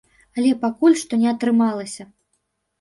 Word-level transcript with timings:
Але 0.37 0.53
пакуль 0.63 0.97
што 1.03 1.21
не 1.25 1.31
атрымалася. 1.35 2.11